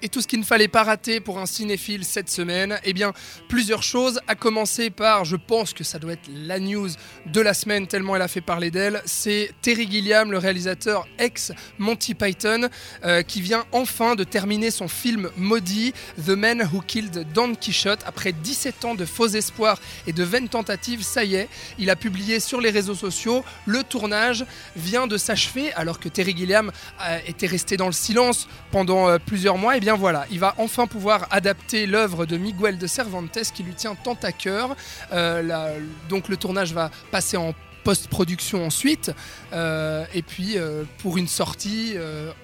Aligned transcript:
Et 0.00 0.08
tout 0.08 0.20
ce 0.20 0.28
qu'il 0.28 0.38
ne 0.38 0.44
fallait 0.44 0.68
pas 0.68 0.84
rater 0.84 1.18
pour 1.18 1.38
un 1.38 1.46
cinéphile 1.46 2.04
cette 2.04 2.30
semaine, 2.30 2.78
eh 2.84 2.92
bien, 2.92 3.12
plusieurs 3.48 3.82
choses, 3.82 4.20
à 4.28 4.36
commencer 4.36 4.90
par, 4.90 5.24
je 5.24 5.34
pense 5.34 5.72
que 5.72 5.82
ça 5.82 5.98
doit 5.98 6.12
être 6.12 6.30
la 6.32 6.60
news 6.60 6.88
de 7.26 7.40
la 7.40 7.52
semaine, 7.52 7.88
tellement 7.88 8.14
elle 8.14 8.22
a 8.22 8.28
fait 8.28 8.40
parler 8.40 8.70
d'elle, 8.70 9.02
c'est 9.06 9.50
Terry 9.60 9.90
Gilliam, 9.90 10.30
le 10.30 10.38
réalisateur 10.38 11.08
ex-Monty 11.18 12.14
Python, 12.14 12.68
euh, 13.04 13.22
qui 13.22 13.40
vient 13.40 13.64
enfin 13.72 14.14
de 14.14 14.22
terminer 14.22 14.70
son 14.70 14.86
film 14.86 15.30
maudit, 15.36 15.92
The 16.24 16.30
Man 16.30 16.68
Who 16.72 16.80
Killed 16.80 17.32
Don 17.32 17.56
Quixote. 17.56 18.04
Après 18.06 18.32
17 18.32 18.84
ans 18.84 18.94
de 18.94 19.04
faux 19.04 19.26
espoirs 19.26 19.80
et 20.06 20.12
de 20.12 20.22
vaines 20.22 20.48
tentatives, 20.48 21.02
ça 21.02 21.24
y 21.24 21.34
est, 21.34 21.48
il 21.76 21.90
a 21.90 21.96
publié 21.96 22.38
sur 22.38 22.60
les 22.60 22.70
réseaux 22.70 22.94
sociaux, 22.94 23.44
le 23.66 23.82
tournage 23.82 24.46
vient 24.76 25.08
de 25.08 25.16
s'achever, 25.16 25.72
alors 25.72 25.98
que 25.98 26.08
Terry 26.08 26.36
Gilliam 26.36 26.70
euh, 27.04 27.18
était 27.26 27.48
resté 27.48 27.76
dans 27.76 27.86
le 27.86 27.92
silence 27.92 28.46
pendant 28.70 29.08
euh, 29.08 29.18
plusieurs 29.18 29.58
mois, 29.58 29.76
bien 29.87 29.87
voilà, 29.96 30.26
il 30.30 30.38
va 30.38 30.54
enfin 30.58 30.86
pouvoir 30.86 31.26
adapter 31.30 31.86
l'œuvre 31.86 32.26
de 32.26 32.36
Miguel 32.36 32.78
de 32.78 32.86
Cervantes 32.86 33.38
qui 33.54 33.62
lui 33.62 33.74
tient 33.74 33.94
tant 33.94 34.18
à 34.22 34.32
cœur. 34.32 34.76
Euh, 35.12 35.78
donc 36.08 36.28
le 36.28 36.36
tournage 36.36 36.72
va 36.72 36.90
passer 37.10 37.36
en 37.36 37.54
post-production 37.84 38.66
ensuite. 38.66 39.12
Euh, 39.52 40.04
et 40.14 40.22
puis 40.22 40.56
pour 40.98 41.16
une 41.16 41.28
sortie, 41.28 41.94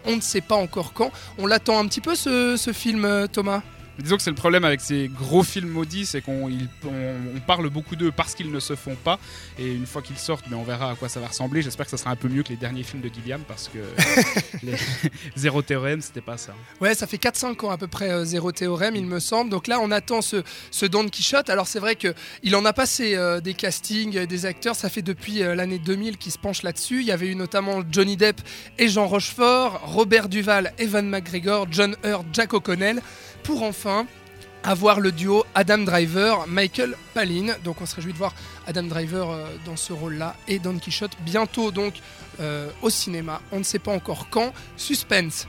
on 0.07 0.17
ne 0.17 0.21
sait 0.21 0.41
pas 0.41 0.57
encore 0.57 0.93
quand. 0.93 1.11
On 1.39 1.47
l'attend 1.47 1.79
un 1.79 1.87
petit 1.87 2.01
peu 2.01 2.15
ce 2.15 2.71
film, 2.73 3.29
Thomas? 3.33 3.63
Disons 3.99 4.17
que 4.17 4.23
c'est 4.23 4.31
le 4.31 4.37
problème 4.37 4.65
avec 4.65 4.81
ces 4.81 5.09
gros 5.09 5.43
films 5.43 5.69
maudits, 5.69 6.07
c'est 6.07 6.21
qu'on 6.21 6.51
on, 6.85 7.41
parle 7.47 7.69
beaucoup 7.69 7.97
d'eux 7.97 8.11
parce 8.11 8.35
qu'ils 8.35 8.51
ne 8.51 8.61
se 8.61 8.75
font 8.75 8.97
pas. 8.97 9.19
Et 9.59 9.73
une 9.73 9.87
fois 9.87 10.03
qu'ils 10.03 10.19
sortent, 10.19 10.47
mais 10.47 10.57
ben, 10.57 10.63
on 10.63 10.65
verra 10.65 10.91
à 10.93 10.95
quoi 10.95 11.09
ça 11.09 11.21
va 11.21 11.29
ressembler. 11.29 11.63
J'espère 11.63 11.87
que 11.87 11.91
ça 11.91 11.97
sera 11.97 12.11
un 12.11 12.17
peu 12.17 12.29
mieux 12.29 12.43
que 12.43 12.49
les 12.49 12.57
derniers 12.57 12.83
films 12.83 13.03
de 13.03 13.09
Gilliam 13.09 13.43
parce 13.47 13.69
que 13.69 13.79
les 14.63 14.75
Zéro 15.37 15.63
Théorème, 15.63 16.01
c'était 16.01 16.21
pas 16.21 16.37
ça. 16.37 16.55
Ouais, 16.81 16.95
ça 16.95 17.07
fait 17.07 17.23
4-5 17.23 17.67
ans 17.67 17.71
à 17.71 17.79
peu 17.79 17.87
près 17.87 18.11
euh, 18.11 18.25
Zéro 18.25 18.53
Théorème, 18.53 18.97
il 18.97 19.07
me 19.07 19.21
semble. 19.21 19.51
Donc 19.51 19.67
là, 19.67 19.79
on 19.81 19.91
attend 19.91 20.23
ce, 20.23 20.43
ce 20.71 20.87
Don 20.87 21.07
Quichotte. 21.09 21.51
Alors 21.51 21.67
c'est 21.67 21.81
vrai 21.81 21.97
qu'il 21.97 22.57
en 22.57 22.65
a 22.65 22.73
passé 22.73 23.15
euh, 23.15 23.41
des 23.41 23.55
castings, 23.55 24.17
euh, 24.17 24.27
des 24.27 24.47
acteurs. 24.47 24.75
Ça 24.75 24.89
fait 24.89 25.03
depuis 25.03 25.41
l'année 25.41 25.79
2000 25.79 26.17
qu'il 26.17 26.33
se 26.33 26.39
penche 26.39 26.63
là-dessus. 26.63 27.01
Il 27.01 27.07
y 27.07 27.13
avait 27.13 27.29
eu 27.29 27.35
notamment 27.35 27.83
Johnny 27.91 28.17
Depp 28.17 28.41
et 28.79 28.89
Jean 28.89 29.07
Rochefort, 29.07 29.81
Robert 29.85 30.29
Duval, 30.29 30.73
Evan 30.79 31.09
McGregor, 31.09 31.67
John 31.71 31.97
Hurt, 32.05 32.25
Jack 32.33 32.55
O'Connell 32.55 33.01
pour 33.45 33.63
enfin 33.63 34.07
avoir 34.65 34.99
le 34.99 35.13
duo 35.13 35.45
Adam 35.55 35.79
Driver, 35.79 36.47
Michael 36.49 36.97
Palin. 37.13 37.55
Donc 37.63 37.81
on 37.81 37.87
se 37.87 37.95
réjouit 37.95 38.13
de 38.13 38.19
voir 38.19 38.35
Adam 38.67 38.85
Driver 38.85 39.31
euh, 39.31 39.47
dans 39.67 39.77
ce 39.77 39.93
rôle-là 39.93 40.35
et 40.49 40.59
Don 40.59 40.79
Quichotte 40.79 41.13
bientôt 41.21 41.71
donc 41.71 41.95
euh, 42.41 42.69
au 42.83 42.91
cinéma. 42.91 43.41
On 43.53 43.59
ne 43.59 43.65
sait 43.65 43.79
pas 43.79 43.93
encore 43.93 44.29
quand. 44.31 44.53
Suspense. 44.77 45.47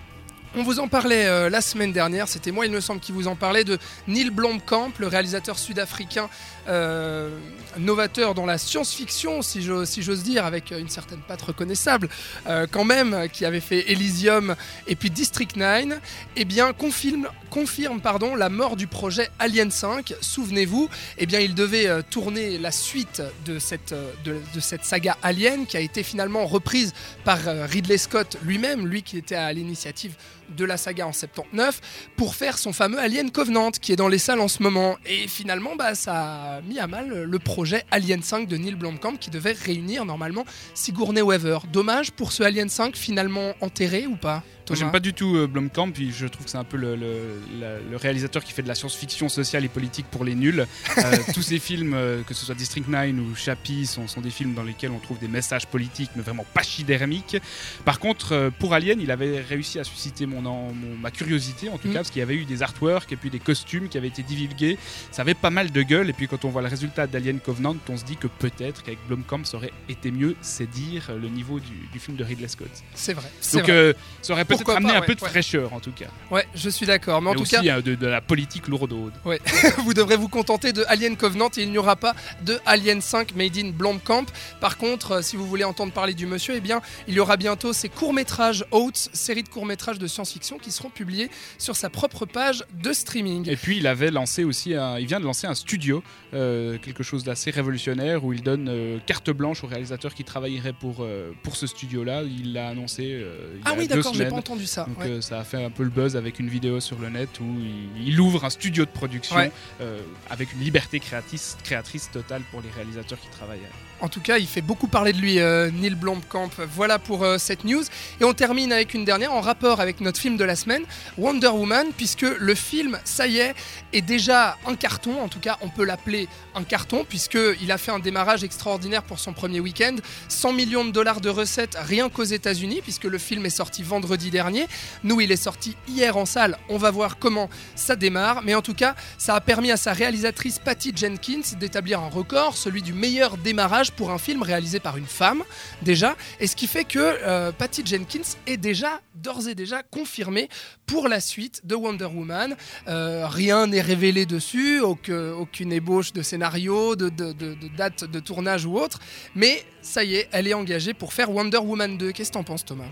On 0.58 0.64
vous 0.64 0.80
en 0.80 0.88
parlait 0.88 1.26
euh, 1.26 1.50
la 1.50 1.60
semaine 1.60 1.92
dernière, 1.92 2.30
c'était 2.30 2.52
moi 2.52 2.66
il 2.66 2.72
me 2.72 2.80
semble 2.80 3.02
qui 3.02 3.12
vous 3.12 3.28
en 3.28 3.36
parlait 3.36 3.66
de 3.66 3.78
Neil 4.08 4.30
Blomkamp, 4.30 4.94
le 5.00 5.08
réalisateur 5.08 5.60
sud-africain 5.60 6.30
euh, 6.70 7.38
novateur 7.78 8.34
dans 8.34 8.46
la 8.46 8.58
science-fiction, 8.58 9.42
si 9.42 9.62
j'ose 9.62 10.24
dire, 10.24 10.46
avec 10.46 10.72
une 10.72 10.88
certaine 10.88 11.20
patte 11.20 11.42
reconnaissable 11.42 12.08
euh, 12.48 12.68
quand 12.72 12.86
même, 12.86 13.28
qui 13.34 13.44
avait 13.44 13.60
fait 13.60 13.92
Elysium 13.92 14.56
et 14.88 14.96
puis 14.96 15.10
District 15.10 15.58
9, 15.58 16.00
eh 16.38 16.46
bien 16.46 16.72
confirme, 16.72 18.00
pardon, 18.02 18.34
la 18.34 18.48
mort 18.48 18.78
du 18.78 18.88
projet 18.88 19.30
Alien 19.40 19.72
5. 19.72 20.14
Souvenez-vous, 20.22 20.90
eh 21.18 21.26
bien 21.26 21.42
il 21.42 21.54
devait 21.54 22.02
tourner 22.10 22.58
la 22.58 22.72
suite 22.72 23.22
de 23.46 23.60
cette, 23.60 23.94
de, 24.24 24.40
cette 24.62 24.86
saga 24.86 25.18
Alien 25.22 25.66
qui 25.66 25.76
a 25.76 25.82
été 25.82 26.02
finalement 26.02 26.46
reprise 26.46 26.94
par 27.26 27.40
Ridley 27.44 27.98
Scott 27.98 28.38
lui-même, 28.44 28.88
lui 28.88 29.04
qui 29.04 29.18
était 29.18 29.36
à 29.36 29.52
l'initiative 29.52 30.16
de 30.50 30.66
la 30.66 30.78
saga 30.78 31.08
en 31.08 31.14
79 31.14 32.10
pour 32.16 32.36
faire 32.36 32.58
son 32.58 32.74
fameux 32.74 33.00
Alien 33.00 33.32
Covenant 33.32 33.72
qui 33.72 33.92
est 33.92 33.96
dans 33.96 34.08
les 34.08 34.18
salles 34.18 34.40
en 34.42 34.48
ce 34.48 34.62
moment. 34.64 34.98
Et 35.06 35.28
finalement, 35.28 35.76
bah, 35.76 35.96
ça 35.96 36.58
a 36.58 36.62
mis 36.62 36.80
à 36.80 36.88
mal 36.88 37.24
le 37.24 37.40
projet 37.40 37.84
Alien 37.92 38.22
5 38.22 38.48
de 38.48 38.58
Neil 38.58 38.76
Blomkamp 38.76 39.16
qui 39.18 39.30
devait 39.30 39.54
réunir 39.54 40.06
normalement 40.06 40.46
Sigourney 40.74 41.22
Weaver. 41.22 41.60
Dommage 41.72 42.12
pour 42.12 42.32
ce 42.32 42.44
Alien 42.44 42.70
5 42.70 42.96
finalement 42.96 43.54
enterré 43.62 44.08
ou 44.08 44.16
pas? 44.16 44.44
J'aime 44.74 44.92
pas 44.92 45.00
du 45.00 45.14
tout 45.14 45.36
euh, 45.36 45.48
Blomkamp, 45.48 45.92
puis 45.92 46.12
je 46.12 46.26
trouve 46.26 46.46
que 46.46 46.52
c'est 46.52 46.58
un 46.58 46.64
peu 46.64 46.78
le, 46.78 47.98
réalisateur 47.98 48.44
qui 48.44 48.52
fait 48.52 48.64
de 48.64 48.68
la 48.68 48.76
science-fiction 48.76 49.30
sociale 49.30 49.64
et 49.64 49.68
politique 49.68 50.08
pour 50.10 50.24
les 50.24 50.36
nuls. 50.36 50.66
Euh, 50.98 51.18
tous 51.34 51.42
ces 51.44 51.60
films, 51.60 51.94
euh, 51.94 52.24
que 52.24 52.34
ce 52.34 52.46
soit 52.46 52.56
District 52.56 52.88
9 52.88 53.12
ou 53.20 53.36
Chappie, 53.36 53.86
sont, 53.86 54.08
sont, 54.08 54.22
des 54.22 54.30
films 54.32 54.54
dans 54.54 54.64
lesquels 54.64 54.92
on 54.92 55.00
trouve 55.00 55.20
des 55.20 55.28
messages 55.28 55.68
politiques, 55.68 56.12
mais 56.16 56.24
vraiment 56.24 56.46
pachydermiques. 56.54 57.38
Par 57.84 58.00
contre, 58.00 58.52
pour 58.60 58.74
Alien, 58.74 59.00
il 59.00 59.12
avait 59.12 59.42
réussi 59.42 59.80
à 59.80 59.84
susciter 59.84 60.26
mon, 60.26 60.74
ma 61.02 61.12
curiosité, 61.12 61.70
en 61.70 61.78
tout 61.78 61.88
mm. 61.88 61.92
cas, 61.92 62.00
parce 62.00 62.10
qu'il 62.10 62.22
y 62.22 62.24
avait 62.24 62.36
eu 62.36 62.46
des 62.46 62.64
artworks 62.64 63.12
et 63.12 63.16
puis 63.16 63.30
des 63.30 63.40
costumes 63.40 63.90
qui 63.90 63.98
avaient 63.98 64.08
été 64.08 64.24
divulgués. 64.24 64.78
Ça 65.12 65.22
avait 65.22 65.34
pas 65.34 65.50
mal 65.50 65.72
de 65.72 65.82
gueule, 65.82 66.10
et 66.10 66.14
puis 66.14 66.28
quand 66.28 66.44
on 66.46 66.50
voit 66.50 66.62
le 66.62 66.70
résultat 66.70 67.08
d'Alien 67.08 67.40
Covenant, 67.40 67.76
on 67.90 67.98
se 67.98 68.06
dit 68.06 68.18
que 68.18 68.28
peut-être 68.28 68.84
qu'avec 68.84 69.00
Blomkamp, 69.08 69.44
ça 69.44 69.58
aurait 69.58 69.74
été 69.90 70.12
mieux, 70.12 70.36
c'est 70.42 70.70
dire 70.70 71.12
le 71.20 71.30
niveau 71.30 71.60
du, 71.60 72.00
film 72.00 72.18
de 72.18 72.24
Ridley 72.24 72.48
Scott. 72.48 72.70
C'est 72.94 73.14
vrai. 73.14 73.30
Donc, 73.54 73.96
ça 74.22 74.34
aurait 74.34 74.46
peut-être 74.58 74.78
amener 74.78 74.96
un 74.96 75.02
peu 75.02 75.16
de 75.16 75.20
fraîcheur 75.20 75.74
en 75.74 75.80
tout 75.80 75.92
cas. 75.92 76.08
Ouais, 76.32 76.46
je 76.56 76.70
suis 76.70 76.86
d'accord. 76.86 77.22
Mais 77.22 77.30
en 77.30 77.34
tout 77.34 77.42
aussi, 77.42 77.56
cas, 77.56 77.62
hein, 77.62 77.82
de, 77.82 77.96
de, 77.96 78.08
la 78.08 78.22
politique 78.22 78.68
lourde. 78.68 78.94
Ouais. 79.24 79.40
vous 79.80 79.94
devrez 79.94 80.16
vous 80.16 80.30
contenter 80.30 80.74
de 80.74 80.84
Alien 80.88 81.16
Covenant 81.16 81.50
et 81.58 81.64
il 81.64 81.72
n'y 81.72 81.78
aura 81.78 81.96
pas 81.96 82.16
de 82.44 82.60
Alien 82.66 83.02
5 83.02 83.36
Made 83.36 83.58
in 83.58 83.70
Blomkamp. 83.70 84.26
Par 84.60 84.78
contre, 84.78 85.12
euh, 85.14 85.22
si 85.22 85.36
vous 85.36 85.48
voulez 85.48 85.64
entendre 85.64 85.92
parler 85.92 86.14
du 86.14 86.26
monsieur, 86.26 86.56
eh 86.56 86.62
bien, 86.62 86.82
il 87.08 87.14
y 87.14 87.20
aura 87.20 87.38
bientôt 87.38 87.74
ses 87.74 87.90
courts-métrages 87.90 88.66
Oats, 88.72 89.10
série 89.14 89.44
de 89.44 89.50
courts-métrages 89.50 90.00
de 90.00 90.08
science-fiction 90.08 90.58
qui 90.58 90.72
seront 90.72 90.90
publiés 90.90 91.30
sur 91.58 91.76
sa 91.76 91.90
propre 91.90 92.26
page 92.26 92.64
de 92.74 92.94
streaming. 92.94 93.50
Et 93.50 93.56
puis, 93.56 93.78
il 93.78 93.88
avait 93.88 94.12
lancé 94.12 94.44
aussi, 94.44 94.72
il 94.72 95.06
vient 95.06 95.20
de 95.20 95.26
lancer 95.26 95.48
un 95.48 95.56
studio, 95.56 96.04
euh, 96.34 96.78
quelque 96.78 97.04
chose 97.04 97.24
d'assez 97.24 97.52
révolutionnaire 97.52 98.24
où 98.24 98.34
il 98.34 98.42
donne 98.42 98.68
euh, 98.70 98.98
carte 99.06 99.30
blanche 99.30 99.64
aux 99.64 99.68
réalisateurs 99.68 100.14
qui 100.14 100.24
travailleraient 100.24 100.74
pour, 100.74 101.06
pour 101.44 101.56
ce 101.56 101.68
studio-là. 101.68 102.24
Il 102.24 102.54
l'a 102.54 102.70
annoncé. 102.70 103.04
il 103.04 103.62
ah 103.66 103.72
y 103.72 103.74
a 103.74 103.78
oui, 103.78 103.88
d'accord, 103.88 104.14
j'ai 104.14 104.26
pas 104.26 104.36
entendu 104.46 104.66
ça. 104.68 104.86
Donc 104.86 105.04
euh, 105.06 105.22
ça 105.22 105.40
a 105.40 105.44
fait 105.44 105.64
un 105.64 105.72
peu 105.72 105.84
le 105.84 105.90
buzz 105.90 106.16
avec 106.16 106.40
une 106.40 106.50
vidéo 106.50 106.80
sur 106.80 107.00
le 107.00 107.10
net 107.10 107.30
où 107.40 107.56
il, 107.98 108.20
ouvre 108.20 108.46
un 108.46 108.50
studio 108.50 108.86
de 108.86 108.90
production 108.90 109.36
euh, 109.82 110.00
avec 110.30 110.54
une 110.54 110.60
liberté 110.60 111.00
créatrice, 111.00 111.58
créatrice 111.64 112.12
totale 112.12 112.44
pour 112.52 112.62
les 112.62 112.70
réalisateurs 112.70 113.20
qui 113.20 113.30
travaillent. 113.30 113.60
En 114.02 114.10
tout 114.10 114.22
cas, 114.22 114.38
il 114.38 114.48
fait 114.48 114.62
beaucoup 114.62 114.88
parler 114.88 115.14
de 115.14 115.18
lui, 115.18 115.40
euh, 115.40 115.72
Neil 115.72 115.96
Blomkamp. 115.96 116.50
Voilà 116.74 117.00
pour 117.00 117.26
cette 117.38 117.64
news. 117.64 117.84
Et 118.20 118.24
on 118.24 118.34
termine 118.34 118.72
avec 118.72 118.94
une 118.94 119.06
dernière 119.06 119.34
en 119.34 119.42
rapport 119.42 119.80
avec 119.80 120.02
notre 120.02 120.20
film 120.20 120.38
de 120.38 120.44
la 120.44 120.56
semaine, 120.56 120.84
Wonder 121.18 121.48
Woman, 121.48 121.88
puisque 121.96 122.22
le 122.22 122.56
film, 122.56 123.00
ça 123.04 123.28
y 123.28 123.38
est, 123.38 123.56
est 123.94 124.02
déjà 124.02 124.58
un 124.68 124.76
carton. 124.76 125.22
En 125.22 125.28
tout 125.28 125.40
cas, 125.40 125.58
on 125.62 125.70
peut 125.70 125.86
l'appeler 125.86 126.28
un 126.56 126.64
carton, 126.64 127.06
puisqu'il 127.08 127.72
a 127.72 127.78
fait 127.78 127.92
un 127.92 128.00
démarrage 128.00 128.44
extraordinaire 128.44 129.04
pour 129.04 129.20
son 129.20 129.34
premier 129.34 129.60
week-end. 129.60 129.96
100 130.28 130.54
millions 130.54 130.86
de 130.86 130.92
dollars 130.92 131.22
de 131.22 131.30
recettes 131.30 131.78
rien 131.80 132.10
qu'aux 132.10 132.24
États-Unis, 132.24 132.82
puisque 132.82 133.06
le 133.06 133.18
film 133.18 133.46
est 133.46 133.50
sorti 133.50 133.84
vendredi 133.84 134.30
dernier. 134.30 134.68
Nous, 135.04 135.22
il 135.22 135.32
est 135.32 135.36
sorti 135.36 135.76
hier 135.88 136.18
en 136.18 136.26
salle. 136.26 136.58
On 136.70 136.78
va 136.78 136.92
voir 136.92 137.18
comment 137.18 137.50
ça 137.76 137.96
démarre. 137.96 138.42
Mais 138.44 138.56
en 138.56 138.62
tout 138.62 138.74
cas, 138.74 138.96
ça 139.18 139.36
a 139.36 139.42
permis 139.42 139.72
à 139.72 139.78
sa 139.78 139.94
réalisatrice 139.94 140.60
Patty 140.60 140.92
Jenkins 140.96 141.56
d'établir 141.60 142.02
un 142.02 142.10
record, 142.10 142.58
celui 142.58 142.82
du 142.82 142.94
meilleur 142.94 143.38
démarrage 143.38 143.85
pour 143.92 144.12
un 144.12 144.18
film 144.18 144.42
réalisé 144.42 144.80
par 144.80 144.98
une 144.98 145.06
femme, 145.06 145.44
déjà. 145.82 146.16
Et 146.40 146.48
ce 146.48 146.56
qui 146.56 146.68
fait 146.68 146.86
que 146.86 147.00
euh, 147.00 147.52
Patty 147.52 147.84
Jenkins 147.86 148.38
est 148.48 148.58
déjà, 148.58 149.02
d'ores 149.16 149.48
et 149.48 149.56
déjà, 149.56 149.84
confirmée 149.84 150.50
pour 150.86 151.08
la 151.08 151.20
suite 151.20 151.62
de 151.66 151.76
Wonder 151.76 152.06
Woman. 152.06 152.56
Euh, 152.88 153.28
rien 153.28 153.68
n'est 153.68 153.82
révélé 153.82 154.26
dessus, 154.26 154.82
aucune, 154.82 155.72
ébauche 155.72 156.14
de 156.14 156.22
scénario, 156.22 156.96
de, 156.96 157.10
de, 157.10 157.34
date 157.78 158.04
de 158.04 158.20
tournage 158.20 158.66
ou 158.66 158.78
autre. 158.78 159.00
Mais 159.36 159.64
ça 159.82 160.04
y 160.04 160.16
est, 160.16 160.30
elle 160.32 160.48
est 160.48 160.54
engagée 160.54 160.94
pour 160.94 161.14
faire 161.14 161.32
Wonder 161.32 161.58
Woman 161.58 161.98
2. 161.98 162.12
Qu'est-ce 162.12 162.30
que 162.30 162.34
t'en 162.34 162.44
penses, 162.44 162.66
Thomas? 162.66 162.86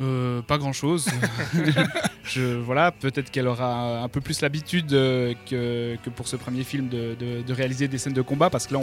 Euh, 0.00 0.42
pas 0.42 0.58
grand 0.58 0.72
chose. 0.72 1.08
je, 2.28 2.56
voilà, 2.56 2.92
peut-être 2.92 3.30
qu'elle 3.30 3.48
aura 3.48 4.02
un 4.02 4.08
peu 4.08 4.20
plus 4.20 4.40
l'habitude 4.40 4.92
euh, 4.92 5.34
que, 5.48 5.96
que, 6.04 6.10
pour 6.10 6.28
ce 6.28 6.36
premier 6.36 6.64
film 6.64 6.88
de, 6.88 7.16
de, 7.18 7.52
réaliser 7.52 7.88
des 7.88 7.98
scènes 7.98 8.12
de 8.12 8.22
combat 8.22 8.50
parce 8.50 8.66
que 8.66 8.74
là 8.74 8.80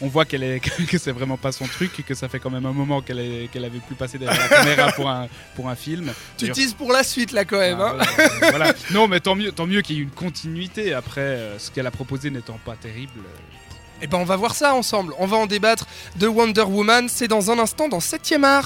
on 0.00 0.06
voit 0.08 0.24
qu'elle 0.24 0.42
est 0.42 0.60
que 0.88 0.98
c'est 0.98 1.12
vraiment 1.12 1.36
pas 1.36 1.52
son 1.52 1.66
truc 1.66 1.98
et 1.98 2.02
que 2.02 2.14
ça 2.14 2.28
fait 2.28 2.38
quand 2.38 2.50
même 2.50 2.66
un 2.66 2.72
moment 2.72 3.02
qu'elle 3.02 3.48
qu'elle 3.50 3.64
avait 3.64 3.80
plus 3.80 3.96
passé 3.96 4.18
derrière 4.18 4.40
la 4.40 4.56
caméra 4.56 4.92
pour 4.92 5.08
un, 5.08 5.28
pour 5.56 5.68
un 5.68 5.74
film. 5.74 6.12
Tu 6.38 6.46
utilises 6.46 6.74
pour 6.74 6.92
la 6.92 7.02
suite 7.02 7.32
là 7.32 7.44
quand 7.44 7.58
même. 7.58 7.80
Ah, 7.80 7.96
hein. 8.00 8.28
voilà, 8.50 8.72
Non 8.92 9.08
mais 9.08 9.20
tant 9.20 9.34
mieux, 9.34 9.52
tant 9.52 9.66
mieux 9.66 9.82
qu'il 9.82 9.96
y 9.96 9.98
ait 10.00 10.02
une 10.02 10.10
continuité 10.10 10.94
après 10.94 11.20
euh, 11.20 11.58
ce 11.58 11.70
qu'elle 11.70 11.86
a 11.86 11.90
proposé 11.90 12.30
n'étant 12.30 12.58
pas 12.64 12.76
terrible. 12.76 13.20
Eh 14.02 14.06
ben 14.06 14.18
on 14.18 14.24
va 14.24 14.36
voir 14.36 14.54
ça 14.54 14.74
ensemble. 14.74 15.14
On 15.18 15.26
va 15.26 15.36
en 15.38 15.46
débattre 15.46 15.86
de 16.16 16.26
Wonder 16.26 16.62
Woman. 16.62 17.08
C'est 17.08 17.28
dans 17.28 17.50
un 17.50 17.58
instant 17.58 17.88
dans 17.88 18.00
7ème 18.00 18.44
art. 18.44 18.62